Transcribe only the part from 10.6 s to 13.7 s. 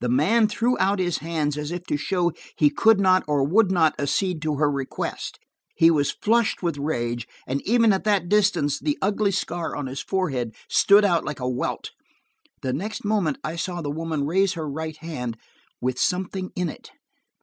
stood out like a welt. The next moment I